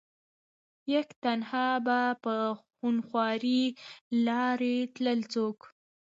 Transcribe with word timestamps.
يک 0.93 1.09
تنها 1.23 1.67
به 1.85 1.99
په 2.23 2.35
خونخوارې 2.61 3.61
لارې 4.27 4.77
تلل 4.95 5.19
څوک 5.33 5.59